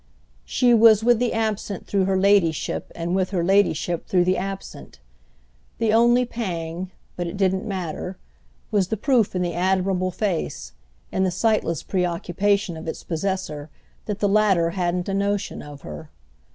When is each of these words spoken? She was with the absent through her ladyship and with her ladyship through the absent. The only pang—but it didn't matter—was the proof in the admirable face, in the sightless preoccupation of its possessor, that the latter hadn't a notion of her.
She 0.45 0.73
was 0.73 1.03
with 1.03 1.19
the 1.19 1.31
absent 1.31 1.85
through 1.85 2.05
her 2.05 2.17
ladyship 2.19 2.91
and 2.95 3.13
with 3.13 3.29
her 3.29 3.43
ladyship 3.43 4.07
through 4.07 4.23
the 4.23 4.35
absent. 4.35 4.99
The 5.77 5.93
only 5.93 6.25
pang—but 6.25 7.27
it 7.27 7.37
didn't 7.37 7.67
matter—was 7.67 8.87
the 8.87 8.97
proof 8.97 9.35
in 9.35 9.43
the 9.43 9.53
admirable 9.53 10.09
face, 10.09 10.73
in 11.11 11.23
the 11.23 11.29
sightless 11.29 11.83
preoccupation 11.83 12.77
of 12.77 12.87
its 12.87 13.03
possessor, 13.03 13.69
that 14.07 14.17
the 14.17 14.27
latter 14.27 14.71
hadn't 14.71 15.07
a 15.07 15.13
notion 15.13 15.61
of 15.61 15.81
her. 15.81 16.09